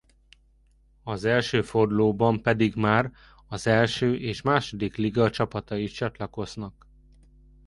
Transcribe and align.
Az 1.03 1.23
első 1.25 1.61
fordulóban 1.61 2.41
pedig 2.41 2.75
már 2.75 3.11
az 3.47 3.67
első 3.67 4.15
és 4.15 4.41
második 4.41 4.95
liga 4.95 5.29
csapatai 5.29 5.83
is 5.83 5.91
csatlakoznak. 5.91 6.87